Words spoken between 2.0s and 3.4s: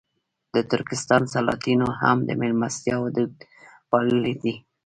هم د مېلمستیاوو دود